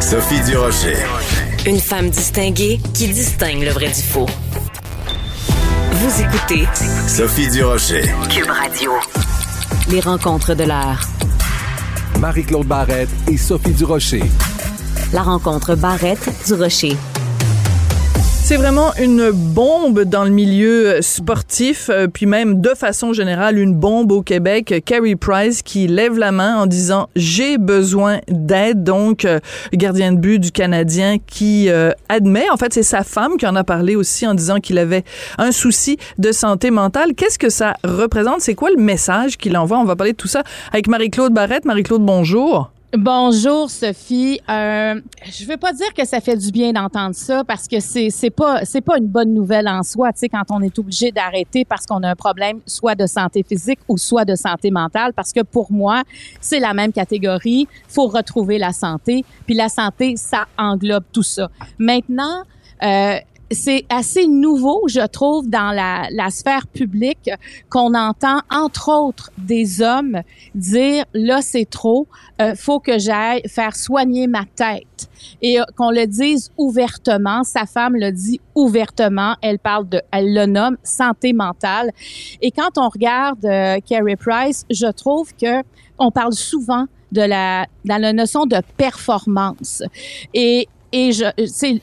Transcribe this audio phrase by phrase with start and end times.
[0.00, 0.96] Sophie Durocher.
[1.66, 4.26] Une femme distinguée qui distingue le vrai du faux.
[5.92, 6.66] Vous écoutez
[7.06, 8.02] Sophie Durocher.
[8.28, 8.92] Cube Radio.
[9.88, 11.00] Les rencontres de l'heure.
[12.18, 14.24] Marie-Claude Barrette et Sophie Durocher.
[15.12, 16.96] La rencontre Barrette du Rocher.
[18.44, 23.74] C'est vraiment une bombe dans le milieu sportif, euh, puis même de façon générale, une
[23.74, 24.82] bombe au Québec.
[24.84, 28.84] Carrie Price qui lève la main en disant j'ai besoin d'aide.
[28.84, 29.40] Donc, euh,
[29.72, 33.56] gardien de but du Canadien qui euh, admet, en fait, c'est sa femme qui en
[33.56, 35.04] a parlé aussi en disant qu'il avait
[35.38, 37.14] un souci de santé mentale.
[37.16, 38.42] Qu'est-ce que ça représente?
[38.42, 39.78] C'est quoi le message qu'il envoie?
[39.78, 41.64] On va parler de tout ça avec Marie-Claude Barrette.
[41.64, 42.73] Marie-Claude, bonjour.
[42.96, 44.40] Bonjour Sophie.
[44.48, 48.10] Euh, je veux pas dire que ça fait du bien d'entendre ça parce que c'est
[48.10, 51.10] c'est pas c'est pas une bonne nouvelle en soi, tu sais quand on est obligé
[51.10, 55.12] d'arrêter parce qu'on a un problème soit de santé physique ou soit de santé mentale
[55.12, 56.04] parce que pour moi,
[56.40, 61.50] c'est la même catégorie, faut retrouver la santé, puis la santé ça englobe tout ça.
[61.80, 62.44] Maintenant
[62.84, 63.18] euh,
[63.50, 67.30] c'est assez nouveau, je trouve, dans la, la sphère publique
[67.68, 70.22] qu'on entend, entre autres, des hommes
[70.54, 72.06] dire là c'est trop,
[72.40, 75.08] euh, faut que j'aille faire soigner ma tête
[75.42, 77.44] et euh, qu'on le dise ouvertement.
[77.44, 79.36] Sa femme le dit ouvertement.
[79.42, 81.90] Elle parle de, elle le nomme santé mentale.
[82.40, 85.62] Et quand on regarde euh, Carrie Price, je trouve que
[85.98, 89.82] on parle souvent de la dans la notion de performance
[90.32, 91.24] et et je,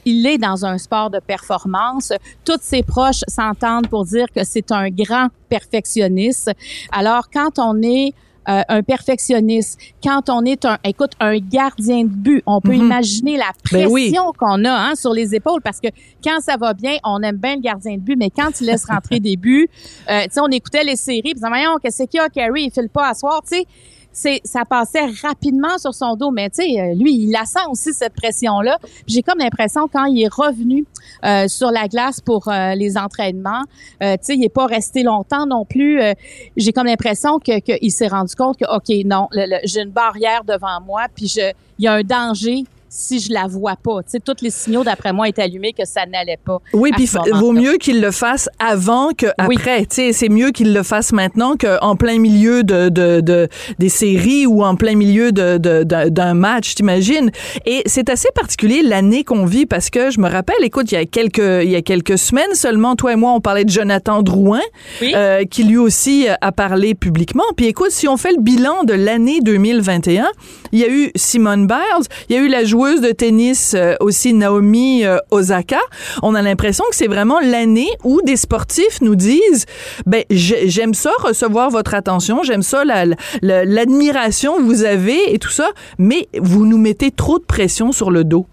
[0.06, 2.14] il est dans un sport de performance.
[2.46, 6.52] Toutes ses proches s'entendent pour dire que c'est un grand perfectionniste.
[6.92, 8.14] Alors, quand on est
[8.50, 12.86] euh, un perfectionniste, quand on est un, écoute, un gardien de but, on peut Mhm.
[12.86, 13.92] imaginer la Ben pression
[14.30, 14.34] oui.
[14.40, 15.90] qu'on a hein, sur les épaules parce que
[16.24, 18.86] quand ça va bien, on aime bien le gardien de but, mais quand il laisse
[18.86, 19.70] rentrer des buts,
[20.10, 22.30] euh, tu sais, on écoutait les séries, puis on disait, voyons, qu'est-ce qu'il y a,
[22.30, 23.66] Carrie, il file pas à soir, tu sais.
[24.14, 27.66] C'est, ça passait rapidement sur son dos, mais tu sais, euh, lui, il la sent
[27.70, 28.78] aussi cette pression-là.
[29.08, 30.86] J'ai comme l'impression quand il est revenu
[31.24, 33.64] euh, sur la glace pour euh, les entraînements,
[34.04, 36.02] euh, tu sais, il est pas resté longtemps non plus.
[36.02, 36.14] euh,
[36.58, 39.28] j'ai comme l'impression que qu'il s'est rendu compte que ok, non,
[39.64, 43.48] j'ai une barrière devant moi, puis je, il y a un danger si je la
[43.48, 44.04] vois pas.
[44.04, 46.58] Tu sais, tous les signaux d'après moi étaient allumés que ça n'allait pas.
[46.74, 49.56] Oui, puis vaut mieux qu'il le fasse avant que Oui.
[49.58, 49.82] après.
[49.86, 53.48] Tu sais, c'est mieux qu'il le fasse maintenant qu'en plein milieu de, de, de-
[53.80, 57.32] des séries ou en plein milieu de, de- d'un- match, t'imagines?
[57.66, 60.98] Et c'est assez particulier l'année qu'on vit parce que je me rappelle, écoute, il y
[60.98, 64.22] a quelques il y a quelques semaines seulement, toi et moi, on parlait de Jonathan
[64.22, 64.60] Drouin,
[65.02, 65.14] Oui.
[65.16, 67.44] euh, qui lui aussi a parlé publiquement.
[67.56, 70.28] Puis écoute, si on fait le bilan de l'année 2021,
[70.74, 73.96] il y a eu Simone Biles, il y a eu la joueuse de tennis euh,
[74.00, 75.80] aussi Naomi euh, Osaka.
[76.24, 79.66] On a l'impression que c'est vraiment l'année où des sportifs nous disent
[80.06, 83.06] ben j'ai- j'aime ça recevoir votre attention, j'aime ça la-
[83.42, 85.70] la- l'admiration que vous avez et tout ça,
[86.00, 88.46] mais vous nous mettez trop de pression sur le dos.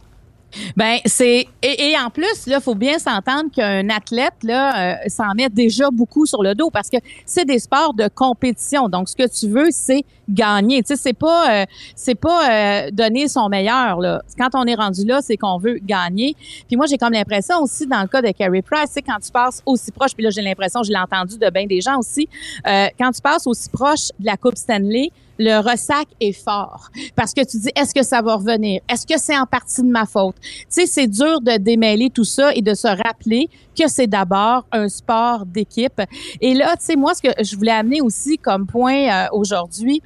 [0.76, 5.34] Ben c'est et, et en plus là, faut bien s'entendre qu'un athlète là euh, s'en
[5.34, 8.88] met déjà beaucoup sur le dos parce que c'est des sports de compétition.
[8.88, 10.82] Donc ce que tu veux, c'est gagner.
[10.82, 11.64] Tu sais, c'est pas euh,
[11.96, 14.22] c'est pas euh, donner son meilleur là.
[14.38, 16.36] Quand on est rendu là, c'est qu'on veut gagner.
[16.66, 19.30] Puis moi, j'ai comme l'impression aussi dans le cas de Carey Price, sais, quand tu
[19.30, 22.28] passes aussi proche, puis là j'ai l'impression, je l'ai entendu de bien des gens aussi,
[22.66, 26.90] euh, quand tu passes aussi proche de la Coupe Stanley, le ressac est fort.
[27.14, 28.80] Parce que tu dis est-ce que ça va revenir?
[28.88, 30.36] Est-ce que c'est en partie de ma faute?
[30.40, 33.48] Tu sais, c'est dur de démêler tout ça et de se rappeler
[33.78, 36.02] que c'est d'abord un sport d'équipe.
[36.40, 40.02] Et là, tu sais, moi, ce que je voulais amener aussi comme point euh, aujourd'hui,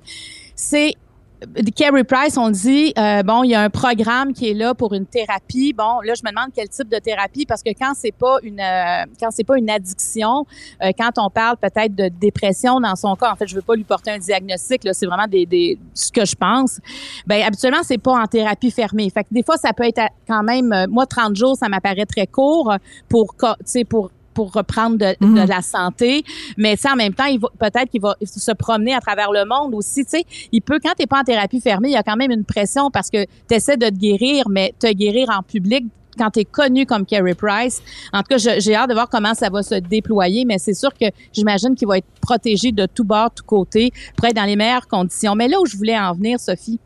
[0.54, 0.94] c'est
[1.74, 4.94] Carrie Price, on dit, euh, bon, il y a un programme qui est là pour
[4.94, 5.72] une thérapie.
[5.72, 8.60] Bon, là, je me demande quel type de thérapie, parce que quand c'est pas une,
[8.60, 10.46] euh, quand c'est pas une addiction,
[10.82, 13.74] euh, quand on parle peut-être de dépression dans son cas, en fait, je veux pas
[13.74, 16.80] lui porter un diagnostic, là, c'est vraiment des, ce que je pense.
[17.26, 19.10] Ben, habituellement, c'est pas en thérapie fermée.
[19.10, 22.26] Fait que des fois, ça peut être quand même, moi, 30 jours, ça m'apparaît très
[22.26, 22.72] court
[23.08, 25.46] pour, tu sais, pour pour reprendre de, Mhm.
[25.46, 26.24] la santé.
[26.56, 29.74] Mais en même temps, il va peut-être qu'il va se promener à travers le monde
[29.74, 30.04] aussi.
[30.04, 32.30] Tu sais, il peut quand t'es pas en thérapie fermée, il y a quand même
[32.30, 35.84] une pression parce que tu essaies de te guérir, mais te guérir en public
[36.18, 37.80] quand tu es connu comme Carrie Price.
[38.12, 40.74] En tout cas, je- j'ai hâte de voir comment ça va se déployer, mais c'est
[40.74, 44.44] sûr que j'imagine qu'il va être protégé de tout bord, tout côté, pour être dans
[44.44, 45.34] les meilleures conditions.
[45.34, 46.78] Mais là où je voulais en venir, Sophie,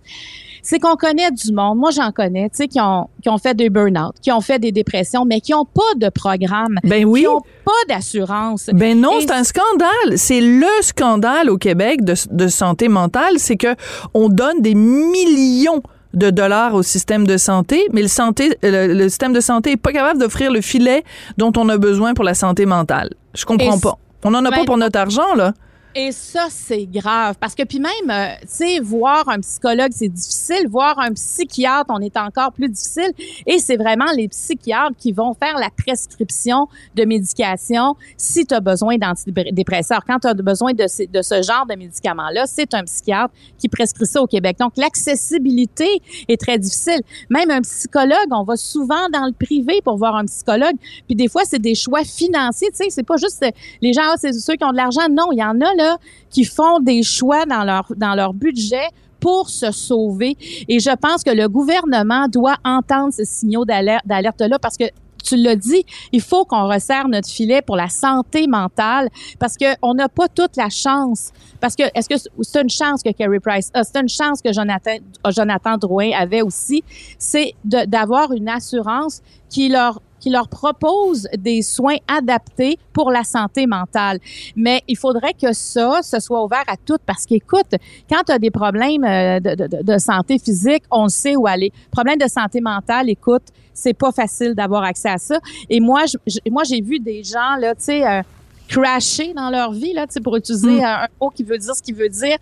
[0.67, 3.55] c'est qu'on connaît du monde, moi j'en connais, tu sais, qui ont, qui ont fait
[3.55, 7.21] des burn-out, qui ont fait des dépressions, mais qui n'ont pas de programme, Ben oui.
[7.21, 8.69] qui n'ont pas d'assurance.
[8.73, 10.17] Ben non, c'est un scandale.
[10.17, 13.77] C'est le scandale au Québec de, de santé mentale, c'est que
[14.13, 15.83] on donne des millions
[16.15, 19.77] de dollars au système de santé, mais le, santé, le, le système de santé est
[19.77, 21.05] pas capable d'offrir le filet
[21.37, 23.11] dont on a besoin pour la santé mentale.
[23.35, 23.99] Je comprends Et pas.
[24.25, 25.53] On en a ben pas pour notre argent, là.
[25.99, 27.37] Et ça, c'est grave.
[27.41, 30.69] Parce que puis même, euh, tu sais, voir un psychologue, c'est difficile.
[30.69, 33.11] Voir un psychiatre, on est encore plus difficile.
[33.47, 38.61] Et c'est vraiment les psychiatres qui vont faire la prescription de médication si tu as
[38.61, 40.05] besoin d'antidépresseurs.
[40.07, 44.21] Quand tu as besoin de, ce- genre de médicaments-là, c'est un psychiatre qui prescrit ça
[44.21, 44.59] au Québec.
[44.61, 45.89] Donc, l'accessibilité
[46.29, 47.01] est très difficile.
[47.31, 50.77] Même un psychologue, on va souvent dans le privé pour voir un psychologue.
[51.07, 52.69] Puis des fois, c'est des choix financiers.
[52.69, 53.51] Tu sais, c'est pas juste euh,
[53.81, 55.09] les gens, ah, c'est ceux qui ont de l'argent.
[55.11, 55.86] Non, il y en a là
[56.31, 58.89] qui font des choix dans leur dans leur budget
[59.21, 60.37] pour se sauver.
[60.69, 64.85] Et je pense que le gouvernement doit entendre ces signaux d'alerte d'alerte-là parce que
[65.27, 69.67] tu l'as dit, il faut qu'on resserre notre filet pour la santé mentale parce que
[69.83, 71.33] on n'a pas toute la chance.
[71.61, 74.53] Parce que est-ce que c'est une chance que Carrie Price a, c'est une chance que
[74.53, 74.97] Jonathan,
[75.35, 76.85] Jonathan Drouin avait aussi,
[77.19, 83.65] c'est d'avoir une assurance qui leur qui leur propose des soins adaptés pour la santé
[83.69, 84.19] mentale.
[84.57, 87.77] Mais il faudrait que ça, ce soit ouvert à toutes parce qu'écoute,
[88.11, 91.73] quand tu as des problèmes euh, de, santé physique, on sait où aller.
[91.93, 95.39] Problème de santé mentale, écoute, c'est pas facile d'avoir accès à ça.
[95.71, 96.03] Et moi,
[96.51, 98.23] moi j'ai vu des gens là, tu sais.
[98.71, 100.85] Euh, crasher dans leur vie là, pour utiliser Mm.
[100.85, 102.37] un, un mot qui veut dire ce qu'il veut dire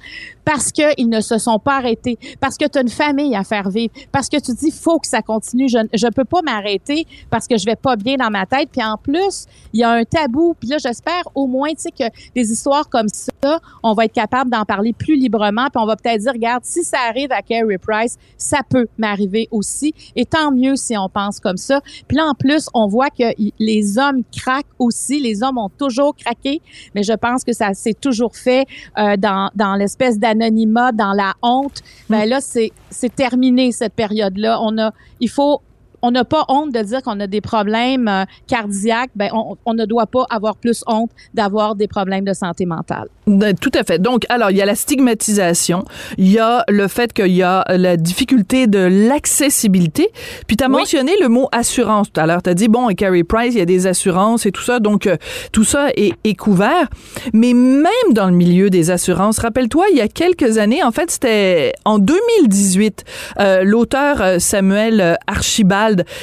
[0.44, 3.44] parce que ils ne se sont pas arrêtés, parce que tu as une famille à
[3.44, 7.06] faire vivre, parce que tu dis faut que ça continue, je je peux pas m'arrêter
[7.31, 9.91] parce que je vais pas bien dans ma tête, puis en plus, il y a
[9.91, 12.05] un tabou, puis là j'espère au moins tu sais que
[12.35, 15.97] des histoires comme ça, on va être capable d'en parler plus librement, puis on va
[15.97, 19.94] peut-être dire regarde, si ça arrive à Carrie Price, ça peut m'arriver aussi.
[20.17, 21.81] Et tant mieux si on pense comme ça.
[22.09, 23.25] Puis là en plus, on voit que
[23.59, 26.61] les hommes craquent aussi, les hommes ont toujours craqué,
[26.94, 28.66] mais je pense que ça s'est toujours fait
[28.99, 31.82] euh, dans, dans l'espèce d'anonymat, dans la honte.
[32.08, 34.61] Ben là, c'est c'est terminé cette période-là.
[34.62, 35.61] On a, il faut,
[36.06, 39.10] on n'a pas honte de dire qu'on a des problèmes euh, cardiaques.
[39.16, 43.08] Ben on, on ne doit pas avoir plus honte d'avoir des problèmes de santé mentale.
[43.26, 43.98] Ben, Tout à fait.
[43.98, 45.84] Donc, alors, il y a la stigmatisation,
[46.18, 50.08] il y a le fait qu'il y a la difficulté de l'accessibilité.
[50.46, 50.72] Puis, tu as Oui.
[50.76, 52.42] mentionné le mot assurance tout à l'heure.
[52.42, 54.80] Tu as dit, bon, et Carrie Price, il y a des assurances et tout ça.
[54.80, 55.16] Donc, euh,
[55.52, 56.88] tout ça est, est couvert.
[57.32, 61.10] Mais même dans le milieu des assurances, rappelle-toi, il y a quelques années, en fait,
[61.10, 63.04] c'était en 2018,
[63.40, 65.14] euh, l'auteur euh, Samuel euh,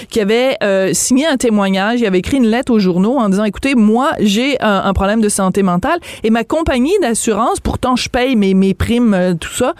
[0.10, 3.44] Qui avait euh, signé un témoignage, il avait écrit une lettre aux journaux en disant,
[3.44, 8.10] écoutez, moi, j'ai un, un problème de santé mentale et ma compagnie d'assurance, pourtant je
[8.10, 9.74] paye mes, mes primes, euh, tout ça,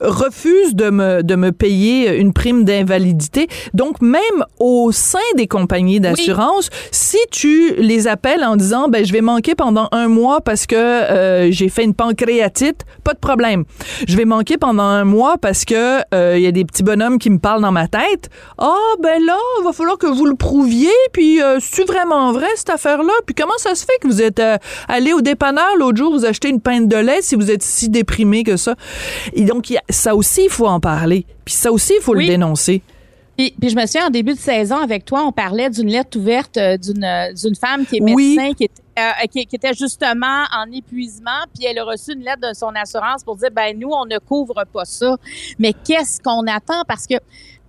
[0.00, 3.48] refuse de me, de me payer une prime d'invalidité.
[3.74, 9.12] Donc, même au sein des compagnies d'assurance, si tu les appelles en disant, ben, je
[9.12, 13.64] vais manquer pendant un mois parce que euh, j'ai fait une pancréatite, pas de problème.
[14.06, 17.18] Je vais manquer pendant un mois parce que euh, il y a des petits bonhommes
[17.18, 18.28] qui me parlent dans ma tête.
[18.58, 22.48] Ah, ben là, il va falloir que vous le prouviez, puis euh, c'est vraiment vrai
[22.56, 23.12] cette affaire-là?
[23.26, 24.56] Puis comment ça se fait que vous êtes euh,
[24.88, 27.88] allé au dépanneur l'autre jour, vous achetez une pinte de lait si vous êtes si
[27.88, 28.74] déprimé que ça?
[29.32, 31.26] Et donc, il y a- ça aussi, il faut en parler.
[31.44, 32.26] Puis ça aussi, il faut Oui.
[32.26, 32.82] le dénoncer.
[33.36, 36.18] Puis, puis je me souviens en début de saison avec toi, on parlait d'une lettre
[36.18, 38.36] ouverte euh, d'une euh, d'une femme qui est Oui.
[38.36, 42.20] médecin, qui était euh, qui, qui était justement en épuisement, puis elle a reçu une
[42.22, 45.16] lettre de son assurance pour dire ben nous on ne couvre pas ça.
[45.58, 46.82] Mais qu'est-ce qu'on attend?
[46.86, 47.14] Parce que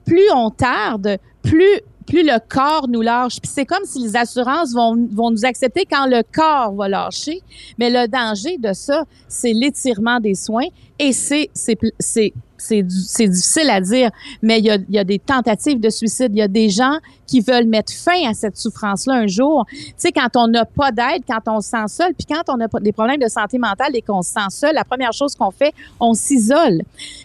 [0.06, 3.40] plus on tarde, plus plus le corps nous lâche.
[3.42, 7.42] Puis c'est comme si les assurances vont, vont nous accepter quand le corps va lâcher.
[7.78, 10.68] Mais le danger de ça, c'est l'étirement des soins
[11.00, 12.34] et c'est c'est c'est
[12.68, 14.10] c'est difficile à dire,
[14.42, 16.32] mais il y a, il y a des tentatives de suicide.
[16.32, 19.66] Il y a des gens qui veulent mettre fin à cette souffrance-là un jour.
[19.70, 22.60] Tu sais, quand on n'a pas d'aide, quand on se sent seul, puis quand on
[22.60, 25.52] a des problèmes de santé mentale et qu'on se sent seul, la première chose qu'on
[25.52, 26.84] fait, on s'isole.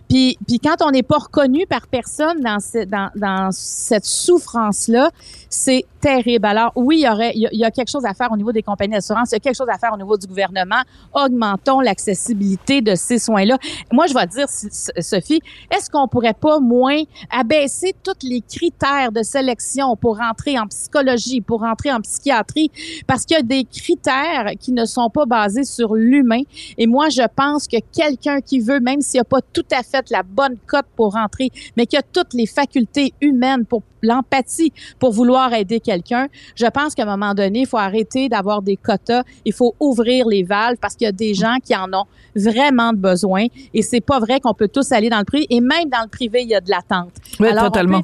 [0.08, 5.10] Puis, puis quand on n'est pas reconnu par personne dans, ce, dans, dans cette souffrance-là,
[5.50, 6.46] c'est terrible.
[6.46, 8.62] Alors oui, il y aurait, il y a quelque chose à faire au niveau des
[8.62, 10.80] compagnies d'assurance, il y a quelque chose à faire au niveau du gouvernement.
[11.12, 13.58] Augmentons l'accessibilité de ces soins-là.
[13.92, 15.27] Moi, je vais dire, Sophie,
[15.70, 21.40] est-ce qu'on pourrait pas moins abaisser tous les critères de sélection pour rentrer en psychologie,
[21.40, 22.70] pour rentrer en psychiatrie,
[23.06, 26.42] parce qu'il y a des critères qui ne sont pas basés sur l'humain.
[26.76, 30.10] Et moi, je pense que quelqu'un qui veut, même s'il n'a pas tout à fait
[30.10, 35.12] la bonne cote pour rentrer, mais qui a toutes les facultés humaines pour l'empathie pour
[35.12, 36.28] vouloir aider quelqu'un.
[36.54, 39.22] Je pense qu'à un moment donné, il faut arrêter d'avoir des quotas.
[39.44, 42.04] Il faut ouvrir les valves parce qu'il y a des gens qui en ont
[42.34, 43.46] vraiment besoin.
[43.74, 45.46] Et c'est pas vrai qu'on peut tous aller dans le.
[45.50, 47.12] Et même dans le privé, il y a de l'attente.
[47.40, 48.02] Oui, totalement.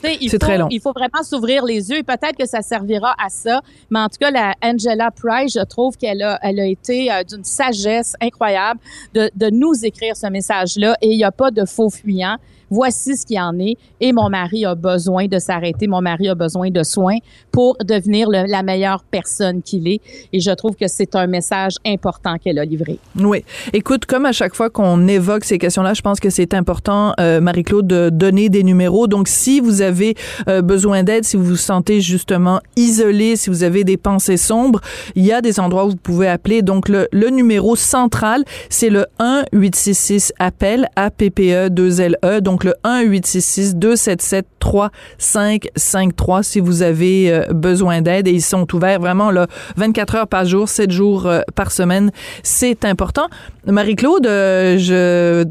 [0.00, 0.68] C'est très long.
[0.70, 2.02] Il faut vraiment s'ouvrir les yeux.
[2.02, 3.60] Peut-être que ça servira à ça.
[3.90, 7.24] Mais en tout cas, la Angela Price, je trouve qu'elle a, elle a été euh,
[7.24, 8.80] d'une sagesse incroyable
[9.14, 10.96] de, de nous écrire ce message-là.
[11.00, 12.38] Et il n'y a pas de faux fuyants
[12.70, 16.34] voici ce qu'il en est et mon mari a besoin de s'arrêter, mon mari a
[16.34, 17.18] besoin de soins
[17.52, 20.00] pour devenir la meilleure personne qu'il est.
[20.32, 22.98] Et je trouve que c'est un message important qu'elle a livré.
[23.16, 23.44] Oui.
[23.72, 27.40] Écoute, comme à chaque fois qu'on évoque ces questions-là, je pense que c'est important, euh,
[27.40, 29.06] Marie-Claude, de donner des numéros.
[29.06, 30.14] Donc, si vous avez
[30.48, 34.80] euh, besoin d'aide, si vous vous sentez justement isolé, si vous avez des pensées sombres,
[35.14, 36.62] il y a des endroits où vous pouvez appeler.
[36.62, 42.40] Donc, le, le numéro central, c'est le 1-866-APPEL, A-P-P-E-2-L-E.
[42.40, 48.42] Donc, donc le 1 866 277 3553 si vous avez euh, besoin d'aide et ils
[48.42, 49.46] sont ouverts vraiment là
[49.76, 52.10] 24 heures par jour, 7 jours euh, par semaine.
[52.42, 53.28] C'est important.
[53.66, 55.44] Marie-Claude, euh, je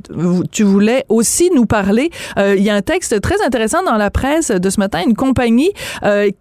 [0.51, 4.51] tu voulais aussi nous parler il y a un texte très intéressant dans la presse
[4.51, 5.71] de ce matin, une compagnie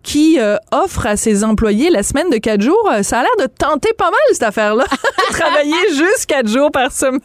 [0.03, 0.39] qui
[0.73, 2.91] offre à ses employés la semaine de 4 jours.
[3.03, 4.85] Ça a l'air de tenter pas mal cette affaire-là.
[5.31, 7.21] Travailler juste 4 jours par semaine.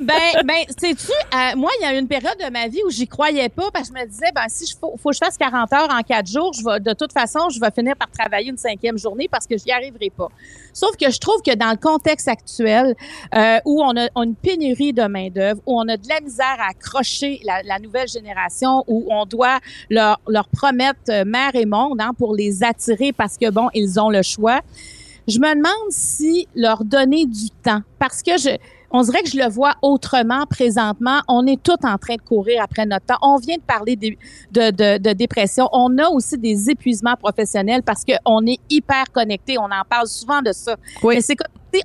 [0.00, 1.12] ben ben sais-tu
[1.56, 3.96] moi il y a une période de ma vie où j'y croyais pas parce que
[3.96, 6.26] je me disais, ben, si je faut, faut que je fasse 40 heures en quatre
[6.26, 9.46] jours, je vais, de toute façon, je vais finir par travailler une cinquième journée parce
[9.46, 10.28] que j'y arriverai pas.
[10.72, 12.94] Sauf que je trouve que dans le contexte actuel,
[13.34, 16.70] euh, où on a, une pénurie de main-d'œuvre, où on a de la misère à
[16.70, 19.58] accrocher la, nouvelle génération, où on doit
[19.88, 23.98] leur, leur promettre euh, mère et monde hein, pour les attirer parce que, bon, ils
[23.98, 24.60] ont le choix.
[25.28, 28.56] Je me demande si leur donner du temps, parce que je,
[28.90, 31.20] on dirait que je le vois autrement présentement.
[31.28, 33.18] On est tout en train de courir après notre temps.
[33.22, 34.16] On vient de parler de,
[34.52, 35.68] de, de, dépression.
[35.72, 39.58] On a aussi des épuisements professionnels parce qu'on est hyper connecté.
[39.58, 40.76] On en parle souvent de ça.
[41.02, 41.16] Oui.
[41.16, 41.36] Mais c'est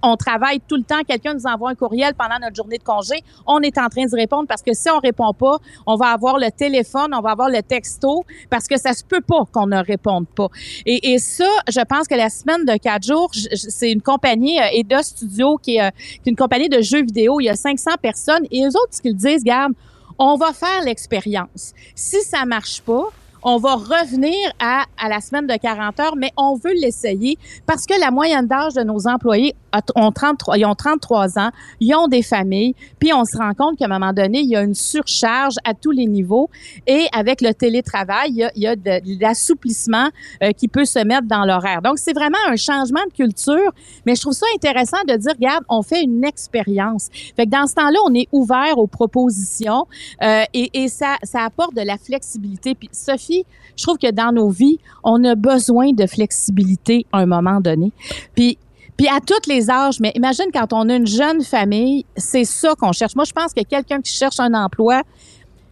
[0.04, 3.24] on travaille tout le temps, quelqu'un nous envoie un courriel pendant notre journée de congé,
[3.46, 6.38] on est en train de répondre parce que si on répond pas, on va avoir
[6.38, 9.84] le téléphone, on va avoir le texto parce que ça se peut pas qu'on ne
[9.84, 10.48] réponde pas.
[10.86, 14.68] Et, et ça, je pense que la semaine de quatre jours, c'est une compagnie euh,
[14.74, 15.89] Eda Studio qui est, euh,
[16.24, 17.39] qui est une compagnie de jeux vidéo.
[17.39, 19.74] Il y a 500 personnes et eux autres, ce qu'ils disent, garde,
[20.18, 21.74] on va faire l'expérience.
[21.94, 23.10] Si ça marche pas,
[23.48, 27.38] on va revenir à, à la semaine de 40 heures, mais on veut l'essayer
[27.68, 29.54] parce que la moyenne d'âge de nos employés
[29.96, 33.78] ont 33, ils ont 33 ans, ils ont des familles, puis on se rend compte
[33.78, 36.50] qu'à un moment donné, il y a une surcharge à tous les niveaux
[36.88, 40.10] et avec le télétravail, il y a, il y a de, l'assouplissement
[40.42, 41.82] euh, qui peut se mettre dans l'horaire.
[41.84, 43.72] Donc, c'est vraiment un changement de culture,
[44.08, 47.10] mais je trouve ça intéressant de dire, regarde, on fait une expérience.
[47.36, 49.86] Fait que dans ce temps-là, on est ouvert aux propositions
[50.24, 52.74] euh, et, et ça, ça apporte de la flexibilité.
[52.74, 53.35] Puis, Sophie,
[53.75, 57.92] je trouve que dans nos vies, on a besoin de flexibilité à un moment donné.
[58.36, 58.58] Puis
[58.98, 62.75] puis à tous les âges, mais imagine quand on a une jeune famille, c'est ça
[62.80, 63.13] qu'on cherche.
[63.13, 65.01] Moi, je pense que quelqu'un qui cherche un emploi,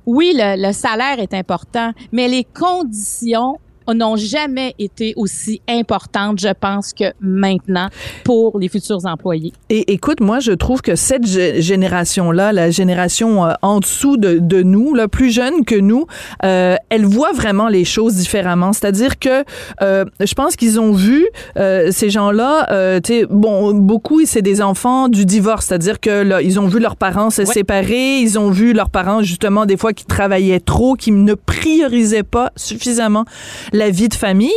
[0.05, 3.59] oui, le, le, salaire est important, mais les conditions
[3.91, 7.89] n'ont jamais été aussi importantes, je pense, que maintenant
[8.23, 9.53] pour les futurs employés.
[9.69, 14.63] Et écoute, moi, je trouve que cette génération-là, la génération euh, en dessous de, de,
[14.63, 16.05] nous, là, plus jeune que nous,
[16.43, 18.73] euh, elle voit vraiment les choses différemment.
[18.73, 19.43] C'est-à-dire que
[19.81, 25.07] euh, je pense qu'ils ont vu ces gens-là, tu sais, bon, beaucoup, c'est des enfants
[25.09, 28.73] du divorce, c'est-à-dire que là, ils ont vu leurs parents se séparer, ils ont vu
[28.73, 33.25] leurs parents justement des fois qui travaillaient trop, qui ne priorisaient pas suffisamment
[33.73, 34.53] la vie de famille.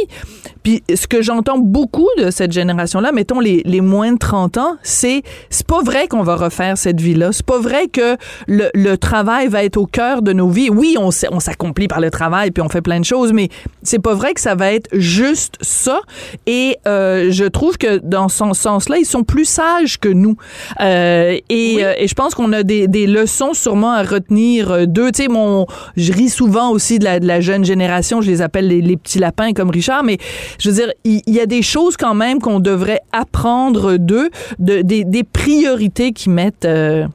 [0.66, 4.76] Puis ce que j'entends beaucoup de cette génération-là, mettons les, les moins de 30 ans,
[4.82, 7.30] c'est c'est pas vrai qu'on va refaire cette vie-là.
[7.30, 8.16] C'est pas vrai que
[8.48, 10.68] le, le travail va être au cœur de nos vies.
[10.68, 13.48] Oui, on, on s'accomplit par le travail puis on fait plein de choses, mais
[13.84, 16.00] c'est pas vrai que ça va être juste ça.
[16.48, 20.36] Et euh, je trouve que dans ce sens-là, ils sont plus sages que nous.
[20.80, 24.86] Euh, et, euh, et je pense qu'on a des, des leçons sûrement à retenir euh,
[24.86, 25.12] d'eux.
[25.12, 28.20] Tu sais, mon, je ris souvent aussi de la, de la jeune génération.
[28.20, 30.18] Je les appelle les, les petits lapins comme Richard, mais
[30.58, 34.82] je veux dire, il y, a des choses quand même qu'on devrait apprendre d'eux, de,
[34.82, 36.64] des, des priorités qu'ils mettent.
[36.64, 37.06] euh,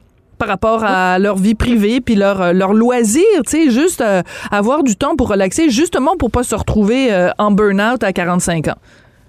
[0.41, 4.23] par rapport à leur vie privée puis leur euh, leur loisir, tu sais, juste euh,
[4.49, 8.69] avoir du temps pour relaxer, justement pour pas se retrouver euh, en burn-out à 45
[8.69, 8.75] ans.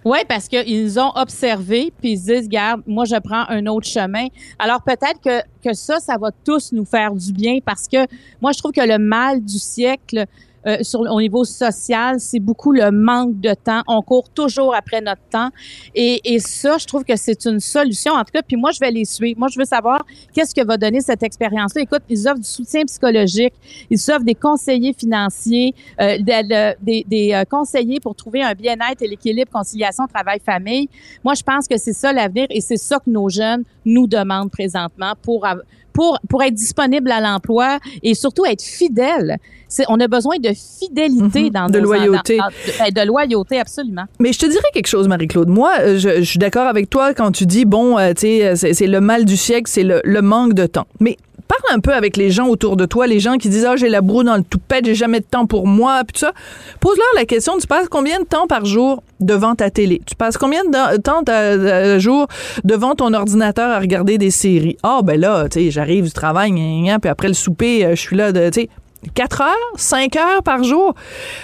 [0.06, 3.86] Oui, parce qu'ils ont observé, puis ils se disent, regarde, moi, je prends un autre
[3.86, 4.28] chemin.
[4.58, 7.98] Alors, peut-être que, que ça, ça va tous nous faire du bien parce que
[8.40, 10.24] moi, je trouve que le mal du siècle,
[10.66, 13.82] euh, sur, au niveau social, c'est beaucoup le manque de temps.
[13.86, 15.50] On court toujours après notre temps.
[15.94, 18.12] Et, et ça, je trouve que c'est une solution.
[18.12, 19.38] En tout cas, puis moi, je vais les suivre.
[19.38, 21.82] Moi, je veux savoir qu'est-ce que va donner cette expérience-là.
[21.82, 23.54] Écoute, ils offrent du soutien psychologique,
[23.90, 28.54] ils offrent des conseillers financiers, euh, de- de- des, des euh, conseillers pour trouver un
[28.54, 30.88] bien-être et l'équilibre conciliation travail-famille.
[31.24, 34.50] Moi, je pense que c'est ça l'avenir et c'est ça que nos jeunes nous demandent
[34.50, 35.44] présentement pour
[35.92, 39.36] pour pour être disponible à l'emploi et surtout être fidèle.
[39.68, 42.36] C'est on a besoin de fidélité Mhm, dans de nos- loyauté.
[42.36, 44.04] dans- dans- de, de loyauté absolument.
[44.20, 45.48] Mais je te dirais quelque chose, Marie-Claude.
[45.48, 48.46] Moi, euh, je, je suis d'accord avec toi quand tu dis, bon, euh, tu sais,
[48.46, 50.86] euh, c'est le mal du siècle, c'est le, le manque de temps.
[51.00, 51.16] Mais
[51.48, 53.88] parle un peu avec les gens autour de toi, les gens qui disent, ah, j'ai
[53.90, 56.32] la broue dans le toupette, j'ai jamais de temps pour moi, puis tout ça.
[56.80, 59.02] Pose-leur la question, tu passes combien de temps par jour?
[59.24, 60.00] Devant ta télé?
[60.06, 62.26] Tu passes combien de temps par jour
[62.64, 64.76] devant ton ordinateur à regarder des séries?
[64.82, 67.84] Ah, ben là, tu sais, j'arrive du travail, gna, gna, gna, puis après le souper,
[67.84, 68.68] euh, je suis là, de, tu sais,
[69.14, 70.94] 4 heures, 5 heures par jour?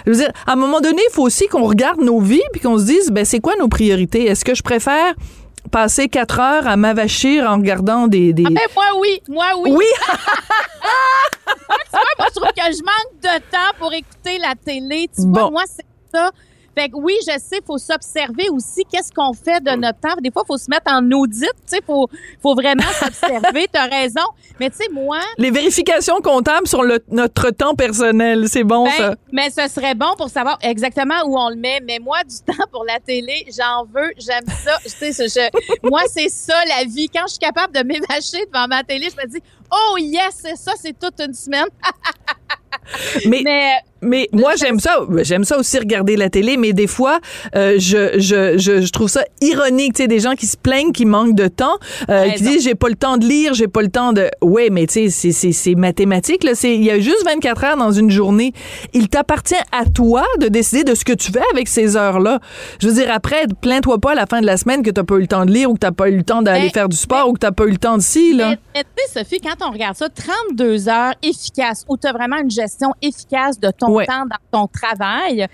[0.06, 2.60] Je veux dire, à un moment donné, il faut aussi qu'on regarde nos vies puis
[2.60, 4.26] qu'on se dise, ben, c'est quoi nos priorités?
[4.26, 5.14] Est-ce que je préfère
[5.72, 8.32] passer 4 heures à m'avachir en regardant des...
[8.32, 8.44] des...
[8.46, 9.72] Ah ben, moi oui, moi oui.
[9.76, 9.86] oui,
[11.46, 15.08] Tu vois, moi, je trouve que je manque de temps pour écouter la télé.
[15.14, 16.30] Tu vois, moi, c'est ça.
[16.78, 20.14] Fait que oui, je sais, il faut s'observer aussi qu'est-ce qu'on fait de notre temps.
[20.22, 22.08] Des fois, il faut se mettre en audit, tu sais, faut,
[22.40, 24.22] faut vraiment s'observer, t'as raison.
[24.60, 28.92] Mais tu sais, moi, les vérifications comptables sur le- notre temps personnel, c'est bon ben,
[28.96, 29.14] ça?
[29.32, 31.80] mais ce serait bon pour savoir exactement où on le met.
[31.84, 34.78] Mais moi, du temps pour la télé, j'en veux, j'aime ça.
[34.84, 37.08] Je- moi, c'est ça la vie.
[37.08, 39.42] Quand je suis capable de m'évacher devant ma télé, je me dis,
[39.72, 41.66] oh yes, c'est ça, c'est toute une semaine.
[43.26, 47.18] Mais, Mais mais moi j'aime ça, j'aime ça aussi regarder la télé, mais des fois
[47.56, 50.92] euh, je, je, je, je trouve ça ironique, tu sais, des gens qui se plaignent,
[50.92, 51.78] qui manquent de temps,
[52.08, 54.68] euh, qui disent j'ai pas le temps de lire, j'ai pas le temps de, ouais,
[54.70, 57.76] mais tu sais, c'est- c'est c'est mathématique là, c'est il y a juste 24 heures
[57.76, 58.52] dans une journée.
[58.92, 62.38] Il t'appartient à toi de décider de ce que tu fais avec ces heures là.
[62.80, 65.16] Je veux dire après, plains-toi pas à la fin de la semaine que t'as pas
[65.16, 66.88] eu le temps de lire ou que t'as pas eu le temps d'aller Mais- faire
[66.88, 68.50] du sport ou que t'as pas eu le temps de ci là.
[68.50, 72.12] Mais, mais tu sais, Sophie, quand on regarde ça, 32 heures efficaces, où tu as
[72.12, 74.06] vraiment une gestion efficace de ton Ouais.
[74.06, 75.46] temps dans ton travail,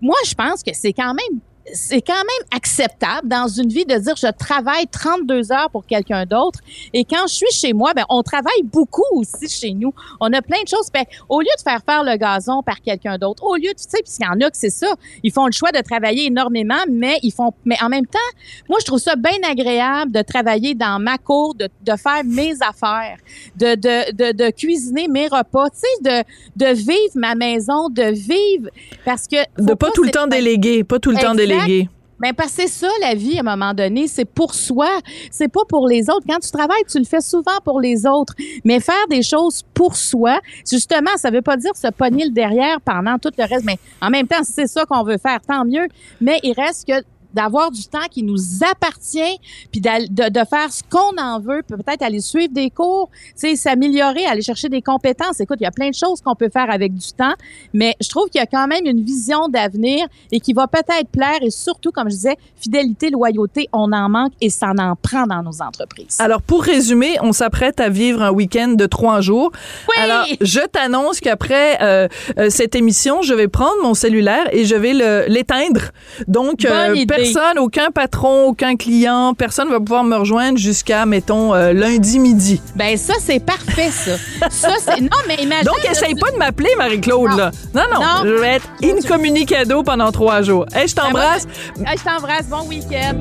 [0.00, 1.40] moi, je pense que c'est quand même
[1.72, 6.26] c'est quand même acceptable dans une vie de dire je travaille 32 heures pour quelqu'un
[6.26, 6.60] d'autre.
[6.92, 9.92] Et quand je suis chez moi ben on travaille beaucoup aussi chez nous.
[10.20, 10.88] On a plein de choses.
[10.92, 13.84] Ben, au lieu de faire faire le gazon par quelqu'un d'autre au lieu de tu
[13.88, 14.94] sais puisqu'il y en a que c'est ça.
[15.22, 18.18] Ils font le choix de travailler énormément mais ils font mais en même temps
[18.68, 22.54] moi je trouve ça bien agréable de travailler dans ma cour de, de faire mes
[22.62, 23.18] affaires
[23.56, 26.24] de, de, de, de cuisiner mes repas tu sais
[26.56, 28.68] de, de vivre ma maison de vivre.
[29.04, 31.38] Parce que De pas tout le temps déléguer, pas tout le temps Exact.
[31.66, 31.88] Déléguer.
[32.18, 34.88] ben parce que c'est ça la vie à un moment donné, c'est pour soi,
[35.30, 36.26] c'est pas pour les autres.
[36.28, 39.96] Quand tu travailles, tu le fais souvent pour les autres, mais faire des choses pour
[39.96, 43.64] soi, justement, ça veut pas dire se pogner le derrière pendant tout le reste.
[43.64, 45.86] Mais en même temps, si c'est ça qu'on veut faire, tant mieux.
[46.20, 47.02] Mais il reste que
[47.34, 48.38] d'avoir du temps qui nous
[48.70, 49.38] appartient,
[49.70, 53.48] puis de, de faire ce qu'on en veut, puis peut-être aller suivre des cours, tu
[53.48, 55.40] sais, s'améliorer, aller chercher des compétences.
[55.40, 57.34] Écoute, il y a plein de choses qu'on peut faire avec du temps,
[57.72, 61.08] mais je trouve qu'il y a quand même une vision d'avenir et qui va peut-être
[61.10, 65.26] plaire et surtout, comme je disais, fidélité, loyauté, on en manque et ça en prend
[65.26, 66.16] dans nos entreprises.
[66.18, 69.50] Alors, pour résumer, on s'apprête à vivre un week-end de trois jours.
[69.88, 70.02] Oui!
[70.02, 74.74] Alors, je t'annonce qu'après euh, euh, cette émission, je vais prendre mon cellulaire et je
[74.74, 74.92] vais
[75.28, 75.90] l'éteindre.
[76.26, 77.17] Donc, Bonne idée.
[77.22, 82.60] Personne, aucun patron, aucun client, personne va pouvoir me rejoindre jusqu'à, mettons, euh, lundi midi.
[82.76, 84.16] Ben ça, c'est parfait, ça.
[84.50, 85.00] ça, c'est...
[85.00, 85.64] Non, mais imagine...
[85.64, 87.36] Donc, essaye pas de m'appeler, Marie-Claude, Non.
[87.36, 87.50] là.
[87.74, 88.06] Non, non, Non.
[88.24, 90.66] je vais être incommunicado pendant trois jours.
[90.74, 91.46] Hey, je t'embrasse.
[91.86, 92.46] Ah, je t'embrasse.
[92.46, 93.20] Bon week-end.